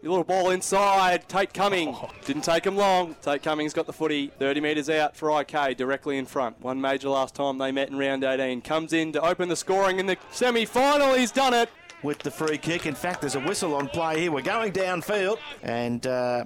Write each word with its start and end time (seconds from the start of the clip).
Your 0.00 0.10
little 0.10 0.24
ball 0.24 0.50
inside. 0.50 1.28
Tate 1.28 1.52
Cumming. 1.52 1.96
Didn't 2.24 2.42
take 2.44 2.64
him 2.64 2.76
long. 2.76 3.16
Tate 3.20 3.42
Cummings 3.42 3.72
got 3.72 3.86
the 3.86 3.92
footy 3.92 4.28
30 4.38 4.60
metres 4.60 4.88
out 4.88 5.16
for 5.16 5.40
IK, 5.40 5.76
directly 5.76 6.18
in 6.18 6.24
front. 6.26 6.60
One 6.60 6.80
major 6.80 7.08
last 7.08 7.34
time 7.34 7.58
they 7.58 7.72
met 7.72 7.88
in 7.88 7.98
round 7.98 8.22
18. 8.22 8.62
Comes 8.62 8.92
in 8.92 9.10
to 9.12 9.20
open 9.22 9.48
the 9.48 9.56
scoring 9.56 9.98
in 9.98 10.06
the 10.06 10.16
semi 10.30 10.64
final. 10.66 11.14
He's 11.14 11.32
done 11.32 11.52
it. 11.52 11.68
with 12.04 12.18
the 12.20 12.30
free 12.30 12.58
kick. 12.58 12.86
In 12.86 12.94
fact, 12.94 13.22
there's 13.22 13.34
a 13.34 13.40
whistle 13.40 13.74
on 13.74 13.88
play 13.88 14.20
here. 14.20 14.30
We're 14.30 14.40
going 14.42 14.72
downfield, 14.72 15.38
and 15.64 16.06
uh, 16.06 16.44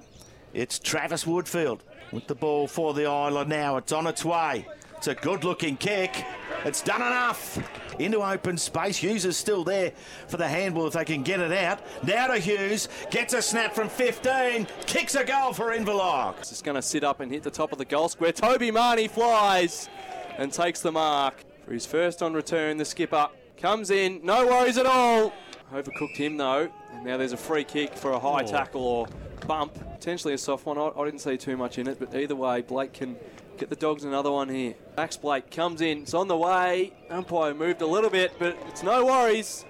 it's 0.55 0.79
Travis 0.79 1.25
Woodfield 1.25 1.81
with 2.11 2.25
the 2.25 2.33
ball 2.33 2.67
for 2.67 2.95
the 2.95 3.05
Island 3.05 3.51
now. 3.51 3.77
It's 3.77 3.91
on 3.91 4.07
its 4.07 4.25
way. 4.25 4.67
It's 5.03 5.09
a 5.09 5.15
good 5.15 5.43
looking 5.43 5.75
kick. 5.75 6.25
It's 6.63 6.81
done 6.81 7.01
enough. 7.01 7.59
Into 7.99 8.21
open 8.21 8.57
space. 8.57 8.95
Hughes 8.95 9.25
is 9.25 9.35
still 9.35 9.65
there 9.65 9.91
for 10.29 10.37
the 10.37 10.47
handball 10.47 10.87
if 10.87 10.93
they 10.93 11.03
can 11.03 11.23
get 11.23 11.41
it 11.41 11.51
out. 11.51 11.81
Now 12.07 12.27
to 12.27 12.37
Hughes. 12.37 12.87
Gets 13.11 13.33
a 13.33 13.41
snap 13.41 13.75
from 13.75 13.89
15. 13.89 14.65
Kicks 14.85 15.15
a 15.15 15.25
goal 15.25 15.51
for 15.51 15.75
Inverloch. 15.75 16.39
It's 16.39 16.51
just 16.51 16.63
going 16.63 16.75
to 16.75 16.81
sit 16.81 17.03
up 17.03 17.19
and 17.19 17.29
hit 17.29 17.43
the 17.43 17.51
top 17.51 17.73
of 17.73 17.79
the 17.79 17.83
goal 17.83 18.07
square. 18.07 18.31
Toby 18.31 18.71
Marnie 18.71 19.09
flies 19.09 19.89
and 20.37 20.53
takes 20.53 20.79
the 20.79 20.93
mark. 20.93 21.43
For 21.65 21.73
his 21.73 21.85
first 21.85 22.23
on 22.23 22.33
return, 22.33 22.77
the 22.77 22.85
skipper 22.85 23.27
comes 23.57 23.91
in. 23.91 24.21
No 24.23 24.47
worries 24.47 24.77
at 24.77 24.85
all. 24.85 25.33
Overcooked 25.73 26.15
him 26.15 26.37
though. 26.37 26.69
And 26.93 27.03
now 27.03 27.17
there's 27.17 27.33
a 27.33 27.37
free 27.37 27.65
kick 27.65 27.93
for 27.93 28.11
a 28.13 28.19
high 28.19 28.43
oh. 28.43 28.47
tackle 28.47 28.81
or 28.81 29.07
bump. 29.47 29.73
Potentially 29.95 30.33
a 30.33 30.37
soft 30.37 30.65
one. 30.65 30.77
I, 30.77 30.91
I 30.97 31.03
didn't 31.03 31.19
see 31.19 31.35
too 31.35 31.57
much 31.57 31.77
in 31.77 31.89
it, 31.89 31.99
but 31.99 32.15
either 32.15 32.37
way, 32.37 32.61
Blake 32.61 32.93
can 32.93 33.17
get 33.63 33.69
the 33.69 33.75
dogs 33.77 34.03
another 34.03 34.29
one 34.29 34.49
here. 34.49 34.73
Max 34.97 35.15
Blake 35.15 35.49
comes 35.49 35.79
in. 35.79 35.99
It's 35.99 36.13
on 36.13 36.27
the 36.27 36.35
way. 36.35 36.91
Umpire 37.09 37.53
moved 37.53 37.81
a 37.81 37.87
little 37.87 38.09
bit, 38.09 38.33
but 38.37 38.57
it's 38.67 38.83
no 38.83 39.05
worries. 39.05 39.63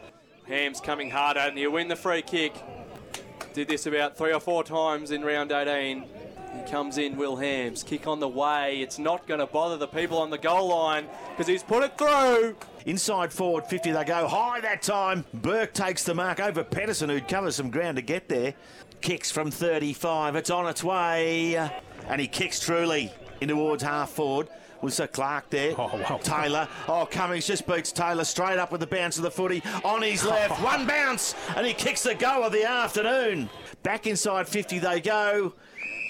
Ham's 0.48 0.82
coming 0.82 1.12
harder 1.12 1.42
and 1.42 1.60
you 1.60 1.70
win 1.70 1.90
the 1.90 1.96
free 1.96 2.24
kick. 2.24 2.56
Did 3.54 3.68
this 3.68 3.86
about 3.86 4.18
three 4.18 4.34
or 4.34 4.40
four 4.40 4.64
times 4.64 5.12
in 5.12 5.24
round 5.24 5.52
18. 5.52 6.06
He 6.56 6.72
comes 6.72 6.98
in, 6.98 7.18
Will 7.18 7.36
Hams. 7.36 7.84
Kick 7.84 8.08
on 8.08 8.20
the 8.20 8.28
way. 8.28 8.82
It's 8.82 8.98
not 8.98 9.28
going 9.28 9.40
to 9.40 9.46
bother 9.46 9.78
the 9.78 9.88
people 9.88 10.18
on 10.18 10.32
the 10.32 10.40
goal 10.40 10.70
line 10.70 11.08
because 11.30 11.46
he's 11.46 11.62
put 11.62 11.84
it 11.84 11.96
through. 11.96 12.56
Inside 12.88 13.32
forward 13.32 13.68
50, 13.68 13.92
they 13.92 14.04
go 14.06 14.28
high 14.28 14.60
that 14.62 14.82
time. 14.82 15.24
Burke 15.36 15.72
takes 15.72 16.04
the 16.04 16.16
mark 16.16 16.40
over 16.40 16.64
Pedersen, 16.64 17.12
who'd 17.12 17.28
cover 17.28 17.52
some 17.52 17.70
ground 17.70 17.98
to 17.98 18.02
get 18.02 18.28
there. 18.28 18.56
Kicks 19.02 19.30
from 19.30 19.52
35, 19.52 20.36
it's 20.36 20.50
on 20.50 20.68
its 20.68 20.84
way. 20.84 21.58
And 22.08 22.20
he 22.20 22.28
kicks 22.28 22.60
truly 22.60 23.12
in 23.44 23.50
towards 23.50 23.84
half 23.84 24.10
forward. 24.10 24.48
Was 24.82 24.96
Sir 24.96 25.08
Clark 25.08 25.50
there? 25.50 25.74
Oh, 25.78 25.96
wow. 25.96 26.20
Taylor. 26.22 26.68
Oh, 26.90 27.08
Cummings 27.10 27.48
just 27.48 27.66
beats 27.66 27.94
Taylor 27.94 28.26
straight 28.26 28.60
up 28.60 28.72
with 28.72 28.82
the 28.82 28.88
bounce 28.88 29.18
of 29.18 29.24
the 29.24 29.32
footy 29.32 29.64
on 29.84 30.02
his 30.02 30.26
left. 30.26 30.62
One 30.62 30.86
bounce, 30.86 31.36
and 31.56 31.66
he 31.66 31.74
kicks 31.74 32.04
the 32.04 32.16
goal 32.16 32.44
of 32.44 32.52
the 32.52 32.66
afternoon. 32.66 33.50
Back 33.82 34.08
inside 34.08 34.48
50 34.48 34.80
they 34.80 35.00
go. 35.00 35.54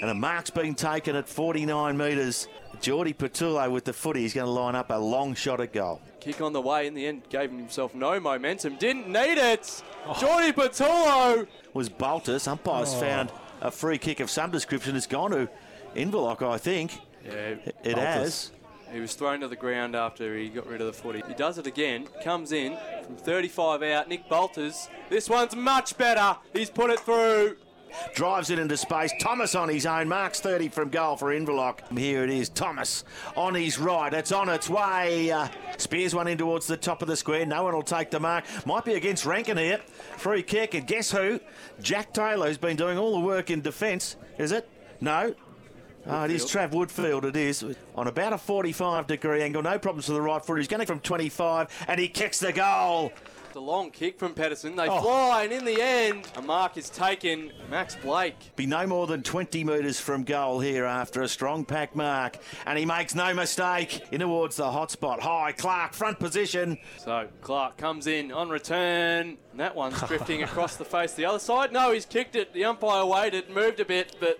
And 0.01 0.09
a 0.09 0.15
mark's 0.15 0.49
been 0.49 0.73
taken 0.73 1.15
at 1.15 1.29
49 1.29 1.95
metres. 1.95 2.47
Geordie 2.81 3.13
Patullo 3.13 3.71
with 3.71 3.85
the 3.85 3.93
footy. 3.93 4.21
He's 4.21 4.33
going 4.33 4.47
to 4.47 4.51
line 4.51 4.75
up 4.75 4.89
a 4.89 4.95
long 4.95 5.35
shot 5.35 5.61
at 5.61 5.71
goal. 5.71 6.01
Kick 6.19 6.41
on 6.41 6.51
the 6.51 6.61
way 6.61 6.87
in 6.87 6.93
the 6.93 7.05
end 7.05 7.21
gave 7.29 7.51
himself 7.51 7.93
no 7.93 8.19
momentum. 8.19 8.77
Didn't 8.77 9.07
need 9.07 9.37
it. 9.37 9.83
Oh. 10.07 10.13
Jordy 10.19 10.51
Patullo. 10.51 11.47
was 11.73 11.89
Baltus. 11.89 12.47
Umpires 12.47 12.93
oh. 12.95 12.99
found 12.99 13.31
a 13.61 13.69
free 13.69 13.97
kick 13.99 14.19
of 14.19 14.29
some 14.31 14.49
description. 14.49 14.95
It's 14.95 15.05
gone 15.05 15.31
to 15.31 15.47
Inverloch, 15.95 16.41
I 16.41 16.57
think. 16.57 16.99
Yeah, 17.25 17.55
It 17.83 17.97
has. 17.97 18.51
He 18.91 18.99
was 18.99 19.15
thrown 19.15 19.39
to 19.39 19.47
the 19.47 19.55
ground 19.55 19.95
after 19.95 20.37
he 20.37 20.49
got 20.49 20.67
rid 20.67 20.79
of 20.79 20.87
the 20.87 20.93
footy. 20.93 21.23
He 21.27 21.33
does 21.33 21.57
it 21.57 21.65
again. 21.65 22.07
Comes 22.23 22.51
in 22.51 22.77
from 23.03 23.15
35 23.15 23.81
out. 23.81 24.07
Nick 24.07 24.29
Bolters. 24.29 24.87
This 25.09 25.27
one's 25.29 25.55
much 25.55 25.97
better. 25.97 26.37
He's 26.53 26.69
put 26.69 26.91
it 26.91 26.99
through. 26.99 27.57
Drives 28.13 28.49
it 28.49 28.59
into 28.59 28.77
space. 28.77 29.11
Thomas 29.19 29.55
on 29.55 29.69
his 29.69 29.85
own. 29.87 30.09
Marks 30.09 30.39
30 30.39 30.67
from 30.69 30.89
goal 30.89 31.15
for 31.15 31.27
Inverloch. 31.33 31.95
Here 31.97 32.23
it 32.23 32.29
is. 32.29 32.49
Thomas 32.49 33.03
on 33.35 33.55
his 33.55 33.79
right. 33.79 34.13
It's 34.13 34.31
on 34.31 34.49
its 34.49 34.69
way. 34.69 35.31
Uh, 35.31 35.47
spears 35.77 36.13
one 36.13 36.27
in 36.27 36.37
towards 36.37 36.67
the 36.67 36.77
top 36.77 37.01
of 37.01 37.07
the 37.07 37.15
square. 37.15 37.45
No 37.45 37.63
one 37.63 37.73
will 37.73 37.81
take 37.83 38.11
the 38.11 38.19
mark. 38.19 38.45
Might 38.65 38.85
be 38.85 38.93
against 38.93 39.25
Rankin 39.25 39.57
here. 39.57 39.79
Free 40.17 40.43
kick. 40.43 40.73
And 40.75 40.85
guess 40.85 41.11
who? 41.11 41.39
Jack 41.81 42.13
Taylor, 42.13 42.47
who's 42.47 42.57
been 42.57 42.77
doing 42.77 42.97
all 42.97 43.13
the 43.13 43.25
work 43.25 43.49
in 43.49 43.61
defence. 43.61 44.17
Is 44.37 44.51
it? 44.51 44.69
No. 45.01 45.35
Oh, 46.05 46.23
it 46.25 46.31
is 46.31 46.43
Trav 46.45 46.71
Woodfield, 46.71 47.23
it 47.23 47.35
is. 47.37 47.63
On 47.95 48.07
about 48.07 48.33
a 48.33 48.37
45 48.37 49.07
degree 49.07 49.41
angle. 49.41 49.61
No 49.61 49.79
problems 49.79 50.07
with 50.09 50.17
the 50.17 50.21
right 50.21 50.43
foot. 50.43 50.57
He's 50.57 50.67
going 50.67 50.85
from 50.85 50.99
25 50.99 51.85
and 51.87 51.99
he 51.99 52.09
kicks 52.09 52.39
the 52.39 52.51
goal. 52.51 53.11
The 53.53 53.61
long 53.61 53.91
kick 53.91 54.17
from 54.17 54.33
Pedersen. 54.33 54.75
They 54.75 54.87
Oh. 54.89 54.99
fly, 54.99 55.43
and 55.43 55.53
in 55.53 55.63
the 55.63 55.79
end, 55.79 56.27
a 56.35 56.41
mark 56.41 56.75
is 56.75 56.89
taken. 56.89 57.51
Max 57.69 57.95
Blake. 57.95 58.35
Be 58.55 58.65
no 58.65 58.87
more 58.87 59.05
than 59.05 59.21
20 59.21 59.63
metres 59.63 59.99
from 59.99 60.23
goal 60.23 60.59
here 60.59 60.85
after 60.85 61.21
a 61.21 61.27
strong 61.27 61.63
pack 61.63 61.95
mark. 61.95 62.37
And 62.65 62.79
he 62.79 62.85
makes 62.85 63.13
no 63.13 63.31
mistake. 63.35 64.01
In 64.11 64.21
towards 64.21 64.55
the 64.55 64.71
hot 64.71 64.89
spot. 64.89 65.19
High, 65.21 65.51
Clark, 65.51 65.93
front 65.93 66.17
position. 66.19 66.79
So 66.97 67.27
Clark 67.41 67.77
comes 67.77 68.07
in 68.07 68.31
on 68.31 68.49
return. 68.49 69.37
And 69.51 69.59
that 69.59 69.75
one's 69.75 70.01
drifting 70.01 70.41
across 70.43 70.75
the 70.75 70.85
face 70.85 71.13
the 71.13 71.25
other 71.25 71.37
side. 71.39 71.71
No, 71.71 71.91
he's 71.91 72.07
kicked 72.07 72.35
it. 72.35 72.53
The 72.53 72.65
umpire 72.65 73.05
waited, 73.05 73.51
moved 73.51 73.79
a 73.79 73.85
bit, 73.85 74.15
but 74.19 74.39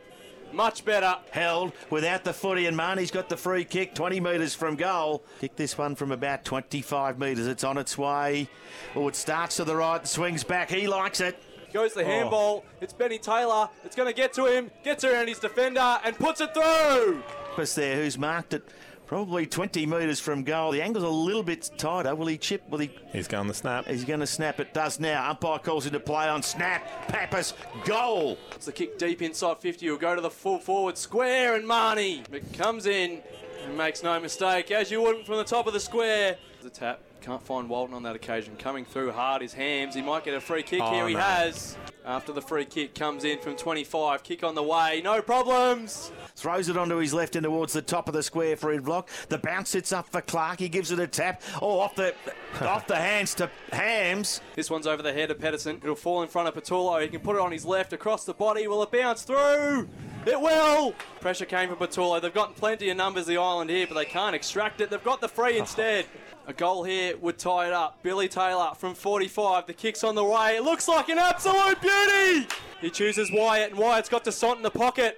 much 0.53 0.86
better. 0.86 1.18
Held 1.31 1.74
without 1.90 2.24
the 2.24 2.34
footy, 2.34 2.66
and 2.66 2.78
Marnie's 2.78 3.12
got 3.12 3.30
the 3.30 3.38
free 3.38 3.66
kick 3.66 3.96
20 3.96 4.19
metres 4.19 4.56
from 4.56 4.75
goal. 4.75 5.24
Kick 5.40 5.56
this 5.56 5.78
one 5.78 5.96
from 5.96 6.12
about 6.12 6.46
25 6.46 7.19
metres. 7.19 7.47
It's 7.47 7.64
on 7.64 7.78
its 7.78 7.97
way. 7.97 8.47
Oh, 8.96 9.08
it 9.08 9.16
starts 9.16 9.58
to 9.58 9.64
the 9.64 9.75
right 9.75 10.00
and 10.00 10.08
swings 10.08 10.44
back. 10.44 10.69
He 10.69 10.88
likes 10.88 11.19
it. 11.19 11.41
Goes 11.74 11.94
the 11.94 12.03
oh. 12.03 12.06
handball. 12.06 12.66
It's 12.81 12.94
Benny 12.94 13.18
Taylor. 13.18 13.68
It's 13.84 13.96
going 13.96 14.08
to 14.08 14.16
get 14.16 14.34
to 14.34 14.46
him. 14.46 14.69
Gets 14.84 15.03
around 15.03 15.28
his 15.28 15.40
defender 15.40 16.00
and 16.03 16.16
puts 16.16 16.40
it 16.40 16.53
through. 16.53 17.24
Purpose 17.50 17.75
there, 17.75 17.96
who's 17.96 18.18
marked 18.18 18.53
it 18.53 18.68
probably 19.13 19.46
20 19.46 19.85
metres 19.85 20.19
from 20.19 20.41
goal. 20.44 20.72
The 20.72 20.81
angle's 20.81 21.03
a 21.03 21.07
little 21.07 21.44
bit 21.44 21.69
tighter. 21.78 22.16
Will 22.16 22.25
he 22.25 22.35
chip? 22.35 22.68
Will 22.68 22.79
he? 22.79 22.90
He's 23.12 23.28
going 23.28 23.47
the 23.47 23.53
snap. 23.53 23.85
He's 23.85 24.06
going 24.06 24.22
to 24.22 24.25
snap. 24.25 24.59
It 24.59 24.74
does 24.74 25.00
now. 25.00 25.29
Umpire 25.29 25.59
calls 25.59 25.85
into 25.85 26.00
play 26.00 26.28
on 26.28 26.41
snap. 26.41 26.84
Pappas 27.09 27.53
goal. 27.85 28.40
It's 28.56 28.66
the 28.66 28.72
kick 28.72 28.97
deep 28.97 29.22
inside 29.22 29.59
50. 29.59 29.85
He'll 29.85 29.97
go 29.97 30.16
to 30.16 30.22
the 30.22 30.31
full 30.31 30.57
forward 30.57 30.97
square 30.97 31.53
and 31.53 31.63
Marnie 31.63 32.23
It 32.34 32.53
comes 32.53 32.88
in 32.88 33.22
and 33.63 33.78
makes 33.78 34.02
no 34.02 34.19
mistake, 34.19 34.72
as 34.72 34.90
you 34.90 35.00
wouldn't 35.00 35.28
from 35.28 35.38
the 35.38 35.44
top 35.44 35.68
of 35.68 35.73
the 35.73 35.79
square. 35.79 36.38
The 36.63 36.72
tap. 36.72 37.00
Can't 37.22 37.44
find 37.44 37.69
Walton 37.69 37.94
on 37.94 38.02
that 38.03 38.16
occasion. 38.16 38.56
Coming 38.57 38.84
through 38.84 39.12
hard 39.12 39.44
his 39.44 39.53
hams. 39.53 39.94
He 39.94 40.02
might 40.02 40.25
get 40.25 40.34
a 40.34 40.41
free 40.41 40.63
kick 40.63 40.81
Oh, 40.81 40.91
here. 40.91 41.07
He 41.07 41.13
no. 41.13 41.19
has. 41.19 41.78
After 42.06 42.34
the 42.34 42.41
free 42.41 42.66
kick 42.66 42.96
comes 42.96 43.24
in 43.24 43.40
from 43.40 43.56
25. 43.56 44.24
Kick 44.24 44.44
on 44.44 44.56
the 44.56 44.64
way. 44.64 45.02
No 45.03 45.22
problems. 45.22 46.12
Throws 46.36 46.68
it 46.68 46.75
onto 46.75 46.97
his 46.97 47.14
left 47.14 47.36
and 47.36 47.46
towards 47.46 47.72
the 47.72 47.81
top 47.81 48.09
of 48.09 48.14
the 48.14 48.24
square 48.24 48.58
for 48.58 48.78
Inverloch. 48.78 49.08
The 49.30 49.38
bounce 49.38 49.69
sits 49.69 49.94
up 49.94 50.09
for 50.09 50.19
Clark. 50.22 50.59
He 50.59 50.68
gives 50.68 50.91
it 50.91 51.00
a 51.00 51.08
tap. 51.08 51.41
Oh, 51.62 51.80
off 51.80 51.96
the 51.96 52.14
off 52.62 52.88
the 52.88 52.96
hands 52.96 53.34
to 53.36 53.50
Hams. 53.72 54.41
This 54.56 54.69
one's 54.69 54.88
over 54.88 55.02
the 55.02 55.14
head 55.14 55.31
of 55.31 55.40
Pedersen. 55.40 55.78
It'll 55.81 55.96
fall 55.96 56.22
in 56.24 56.28
front 56.28 56.50
of 56.50 56.56
Patullo. 56.56 57.02
He 57.02 57.08
can 57.08 57.22
put 57.22 57.38
it 57.38 57.41
on 57.41 57.52
his 57.52 57.66
left 57.66 57.94
across 57.94 58.25
the 58.25 58.34
body. 58.34 58.68
Will 58.68 58.84
it 58.84 58.91
bounce 58.91 59.23
through? 59.23 59.88
It 60.25 60.40
will! 60.40 60.93
Pressure 61.20 61.46
came 61.46 61.70
from 61.70 61.78
Patullo. 61.78 62.22
They've 62.22 62.34
got 62.34 62.55
plenty 62.55 62.90
of 62.90 62.97
numbers, 62.97 63.25
the 63.25 63.37
island 63.37 63.70
here, 63.70 63.87
but 63.87 63.96
they 63.96 64.05
can't 64.05 64.35
extract 64.35 64.81
it. 64.81 64.90
They've 64.90 65.03
got 65.03 65.22
the 65.22 65.28
free 65.28 65.58
instead. 65.58 66.05
A 66.47 66.52
goal 66.53 66.84
here 66.84 67.16
would 67.17 67.37
tie 67.37 67.67
it 67.67 67.73
up. 67.73 68.03
Billy 68.03 68.28
Taylor 68.28 68.72
from 68.75 68.96
45. 68.96 69.66
The 69.66 69.73
kick's 69.73 70.03
on 70.03 70.16
the 70.16 70.23
way. 70.23 70.58
It 70.58 70.64
looks 70.64 70.90
like 70.90 71.08
an 71.08 71.17
absolute 71.17 71.79
beauty! 71.79 72.47
He 72.81 72.90
chooses 72.90 73.31
Wyatt, 73.31 73.72
and 73.72 73.79
Wyatt's 73.79 74.09
got 74.09 74.25
Descent 74.25 74.58
in 74.58 74.64
the 74.64 74.70
pocket. 74.70 75.17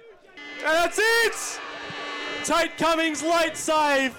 And 0.58 0.72
that's 0.72 1.00
it! 1.00 1.60
Tate 2.44 2.76
Cummings' 2.78 3.24
late 3.24 3.56
save 3.56 4.14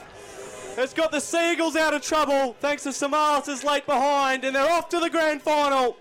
has 0.76 0.94
got 0.94 1.12
the 1.12 1.20
Seagulls 1.22 1.78
out 1.78 1.94
of 1.94 2.02
trouble 2.02 2.58
thanks 2.60 2.84
to 2.84 2.90
Samaras' 2.90 3.64
late 3.64 3.86
behind, 3.86 4.44
and 4.44 4.54
they're 4.54 4.70
off 4.70 4.90
to 4.90 5.00
the 5.00 5.10
grand 5.10 5.42
final. 5.42 5.96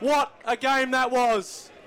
What 0.00 0.34
a 0.46 0.56
game 0.56 0.92
that 0.92 1.10
was! 1.10 1.70